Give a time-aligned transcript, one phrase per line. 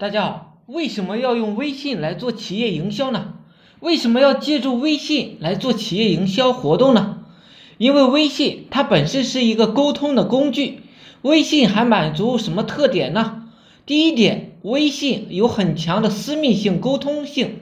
[0.00, 3.34] 大家好，为什么要用微信来做企业营销呢？
[3.80, 7.18] 为什么要借助微信来做企业营销活动呢？
[7.76, 10.84] 因为微信它本身是一个沟通的工具。
[11.20, 13.42] 微信还满足什么特点呢？
[13.84, 17.58] 第一点，微信有很强的私密性、沟通性。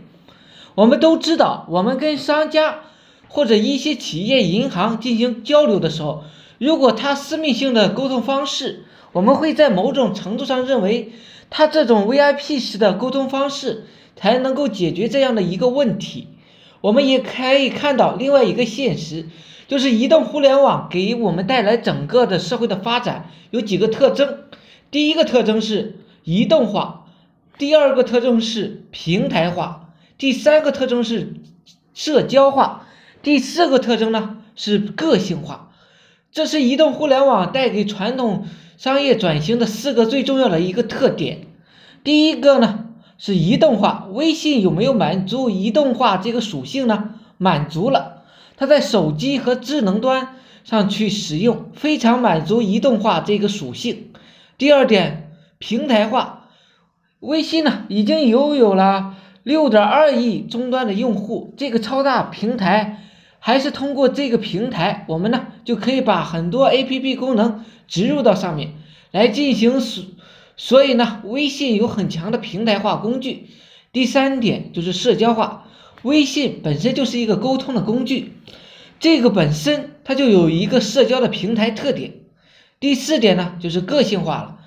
[0.76, 2.82] 我们都知道，我们跟商家
[3.26, 6.22] 或者一些企业、银行进行交流的时候，
[6.58, 11.12] 如果他私密性的沟通方式，我们会在某种程度上认为。
[11.50, 13.86] 他这种 VIP 式的沟通方式
[14.16, 16.28] 才能够解决这样的一个问题。
[16.82, 19.24] 我们也可以看到另外一个现实，
[19.66, 24.40] 就是移动互联网给我们带来整个的社会的发展有几个特征。
[24.90, 27.06] 第一个特征是移动化，
[27.56, 31.32] 第二个特征是平台化，第三个特征是
[31.94, 32.86] 社交化，
[33.22, 35.72] 第四个特征呢是个性化。
[36.30, 38.46] 这是移动互联网带给传统。
[38.78, 41.48] 商业转型的四个最重要的一个特点，
[42.04, 42.86] 第一个呢
[43.18, 44.06] 是移动化。
[44.12, 47.14] 微信有没有满足移动化这个属性呢？
[47.38, 48.22] 满足了，
[48.56, 54.12] 它在手机和智能端上去使用，非常满足移动化这个属性。
[54.56, 56.46] 第二点，平台化。
[57.18, 63.07] 微信呢已经拥有了六点二亿终端的用户，这个超大平台。
[63.40, 68.74] 还是通过这个平台，我们呢就可以把很多 A P P 功能植入到上面
[69.12, 70.04] 来进行所，
[70.56, 73.46] 所以呢，微信有很强的平台化工具。
[73.92, 75.66] 第三点就是社交化，
[76.02, 78.34] 微信本身就是一个沟通的工具，
[79.00, 82.14] 这个本身它就有一个社交的平台特点。
[82.80, 84.58] 第四点呢就是个性化了，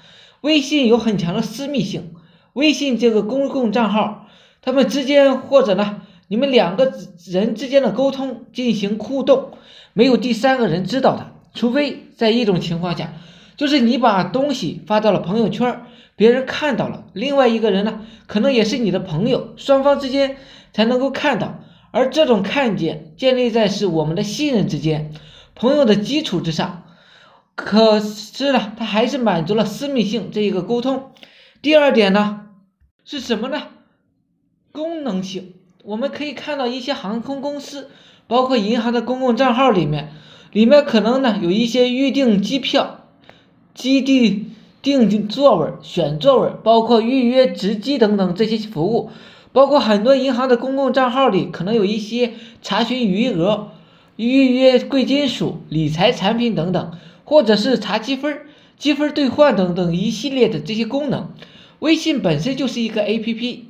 [0.41, 2.13] 微信有很强的私密性，
[2.53, 4.27] 微信这个公共账号，
[4.61, 6.00] 他们之间或者呢。
[6.31, 6.93] 你们两个
[7.27, 9.51] 人之间的沟通进行互动，
[9.91, 13.15] 没有第三个人知道的，除非在一种情况下，
[13.57, 15.81] 就是你把东西发到了朋友圈，
[16.15, 20.37] 别人看到了，另外一个人呢，可能也是你的朋友，双方之间
[20.71, 21.59] 才能够看到，
[21.91, 25.11] 而这种看见建立在是我们的信任之间，
[25.53, 26.85] 朋友的基础之上。
[27.55, 31.11] 可是呢，它还是满足了私密性这一个沟通。
[31.61, 32.45] 第二点呢，
[33.03, 33.63] 是什么呢？
[34.71, 35.55] 功能性。
[35.83, 37.89] 我们可以看到一些航空公司，
[38.27, 40.11] 包括银行的公共账号里面，
[40.51, 43.05] 里面可能呢有一些预订机票、
[43.73, 44.47] 基地
[44.83, 49.09] 订座位、选座位，包括预约值机等等这些服务，
[49.51, 53.71] 包括很多银行的公共账号里可能有一些查询余额、
[54.17, 56.91] 预约贵金属、理财产品等等，
[57.23, 58.41] 或者是查积分、
[58.77, 61.31] 积分兑换等等一系列的这些功能。
[61.79, 63.61] 微信本身就是一个 APP。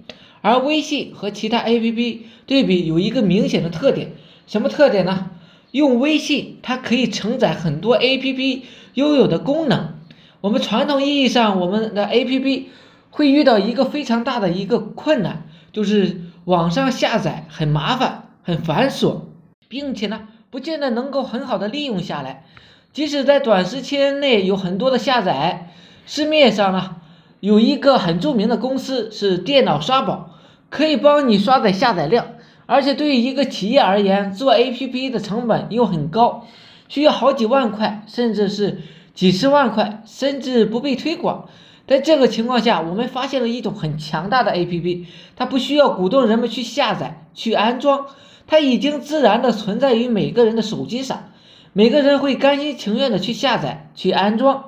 [0.41, 4.11] 而微信和其他 APP 对比有一个明显的特点，
[4.47, 5.31] 什么特点呢？
[5.71, 8.61] 用微信它可以承载很多 APP
[8.95, 9.95] 拥有的功能。
[10.41, 12.65] 我们传统意义上，我们的 APP
[13.09, 19.21] 会遇到一个非常大的一个困难，就是网上下载很麻烦、很繁琐，
[19.69, 22.45] 并且呢，不见得能够很好的利用下来。
[22.91, 25.71] 即使在短时间内有很多的下载，
[26.05, 26.97] 市面上呢
[27.41, 30.29] 有一个很著名的公司是电脑刷宝。
[30.69, 32.27] 可以帮你刷载下载量，
[32.65, 36.47] 而且对于一个企业而言，做 APP 的成本又很高，
[36.87, 38.79] 需要好几万块，甚至是
[39.13, 41.49] 几十万块，甚至不被推广。
[41.85, 48.05] 在这个情况下，我们发现了一种很强大的 APP，它不需要鼓动人们去下载、去安装，
[48.47, 51.31] 它已经自然的存在于每个人的手机上，
[51.73, 54.67] 每个人会甘心情愿的去下载、去安装，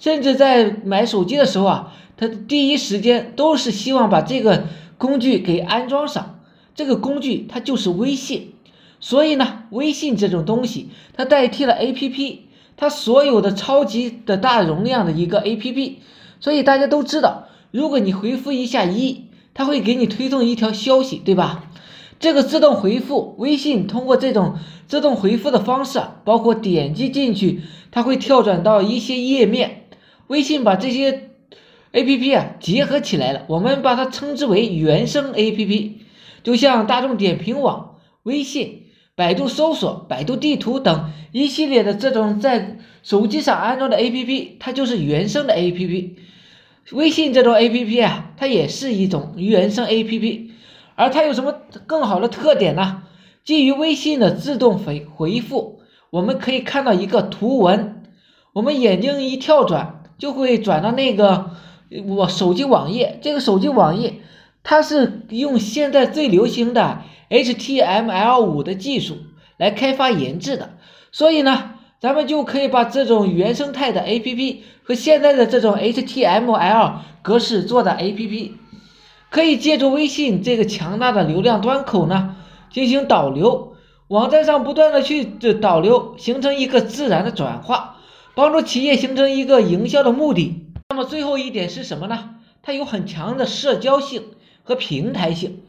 [0.00, 4.64] 甚至在买手机的时候啊，他第一时间都是希望把这个。
[4.96, 6.38] 工具给安装上，
[6.74, 8.52] 这个工具它就是微信，
[9.00, 15.98] 所以呢，微信这种东西它代替了 A P P，它所有的超级的大容量的一个 A P P，
[16.38, 21.64] 所以大家都知道，如果你回复一下一，它会给你推送一条消息，对吧？
[22.20, 24.54] 这个自动回复，微信通过这种
[24.86, 29.88] 自动回复的方式，包括点击进去，它会跳转到一些页面，
[30.28, 31.30] 微信把这些。
[31.94, 36.00] A P P 啊，结合起来了，我们把它称之为原生 A P P，
[36.42, 46.16] 就像大众点评网、微信、百度搜索、百度地图等一系列的这种在手机上安装的 A P P，它就是原生的 A P P。
[46.90, 50.50] 微信这种 A P P 啊，它也是一种原生 A P P，
[50.96, 51.54] 而它有什么
[51.86, 53.04] 更好的特点呢？
[53.44, 55.78] 基于微信的自动回回复，
[56.10, 58.02] 我们可以看到一个图文，
[58.52, 61.52] 我们眼睛一跳转，就会转到那个。
[62.02, 64.14] 我手机网页，这个手机网页，
[64.62, 69.16] 它是用现在最流行的 HTML5 的技术
[69.56, 70.76] 来开发研制的，
[71.12, 78.50] 所以呢，咱们就可以把这种原生态的 APP 和现在的这种 HTML 格式做的 APP
[79.30, 82.36] 可以借助微信这个强大的流量端口呢，
[82.70, 83.74] 进行导流，
[84.08, 87.96] 网站上不断的去这导流，形成一个自然的转化，
[88.34, 90.63] 帮助企业形成一个营销的目的。
[90.90, 92.34] 那么最后一点是什么呢？
[92.62, 94.22] 它有很强的社交性
[94.62, 95.62] 和平台性，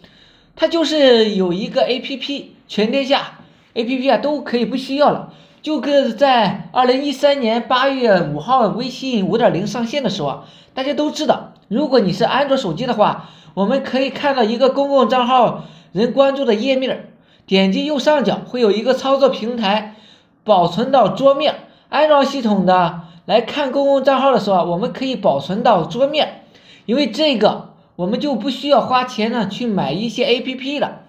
[0.56, 3.40] 它就是有一个 A P P，全天下
[3.74, 5.34] A P P 啊都可以不需要了。
[5.62, 17.14] 就跟在二零一三年八月五号微信五点零上线的时候啊，大家都知道，如果你是安卓手机的话，我们可以看到一个公共账号人关注的页面，
[17.48, 19.96] 点击右上角会有一个操作平台，
[20.44, 21.56] 保存到桌面。
[21.88, 26.44] 安装系统的来看公共账号的时候啊，我们可以保存到桌面，
[26.86, 31.02] 因为这个我们就不需要花钱呢去买一些 A P P 了，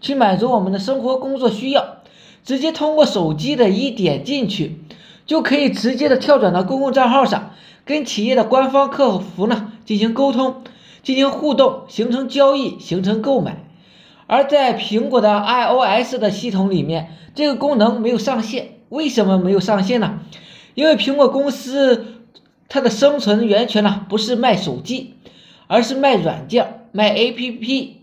[0.00, 1.96] 去满足我们的生活工作需要。
[2.44, 4.80] 直接通过手机的一点进去，
[5.26, 7.50] 就可以直接的跳转到公共账号上，
[7.84, 10.62] 跟企业的官方客服呢进行沟通，
[11.02, 13.64] 进行互动，形成交易，形成购买。
[14.26, 18.78] 而在苹果的 iOS 的系统里面，这个功能没有上线。
[18.88, 20.20] 为什么没有上线呢？
[20.78, 22.22] 因为苹果公司
[22.68, 25.14] 它的生存源泉呢不是卖手机，
[25.66, 27.94] 而是卖软件，卖 APP。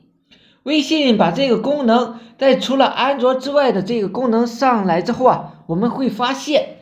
[0.63, 6.80] 微信把这个功能在除了安卓之外的这个功能上来之后啊，我们会发现，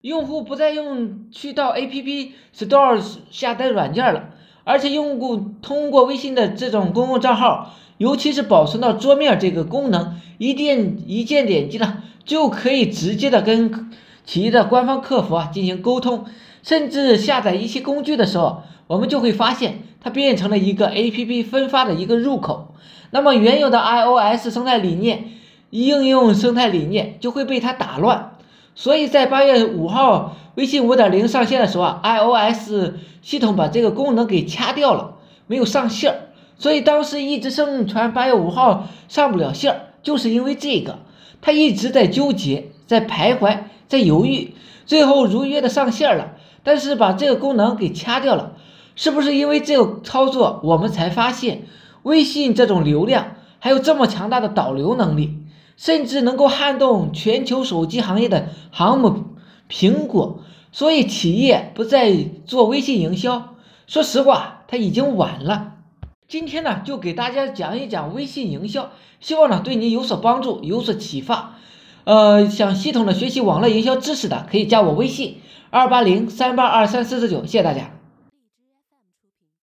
[0.00, 4.30] 用户不再用去到 App Store 下载软件了，
[4.64, 13.90] 而且用户通过微信的这种公共账号，尤其是保存到桌面这个功能，一键一键点击呢，就可以直接的跟
[14.26, 16.26] 企业的官方客服啊进行沟通，
[16.62, 22.74] 甚至下载一些工具的时候，我们就会发现它变成了一个 App 分发的一个入口。
[23.10, 25.26] 那么原有的 iOS 生态理念、
[25.70, 28.32] 应用生态理念就会被它打乱，
[28.74, 32.72] 所以在八月五号微信五点零上线的时候啊，iOS
[33.22, 35.14] 系统把这个功能给掐掉了，
[35.46, 40.98] 没有上线，所以当时一直盛传八月五号上不了线，就是因为这个，
[41.40, 44.54] 他一直在纠结、在徘徊、在犹豫，
[44.84, 48.52] 最后如约的上线了，但是把这个功能给掐掉了，
[48.94, 51.62] 是不是因为这个操作，我们才发现？
[52.02, 55.38] 微信这种流量还有这么强大的导流能力，
[55.76, 59.24] 甚至能够撼动全球手机行业的航母
[59.68, 60.40] 苹果，
[60.70, 63.56] 所以企业不再做微信营销，
[63.88, 65.72] 说实话，它已经晚了。
[66.28, 71.58] 今天呢，就给大家讲一讲微信营销，希望呢对你有所帮助，有所启发。
[72.06, 75.38] 呃，想系统的学习网络营销知识的，可以加我微信
[75.70, 77.95] 二八零三八二三四四九，谢谢大家。